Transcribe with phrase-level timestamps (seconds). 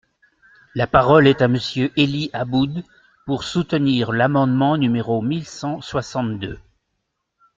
[0.73, 2.83] La parole est à Monsieur Élie Aboud,
[3.27, 6.57] pour soutenir l’amendement numéro mille cent soixante-deux.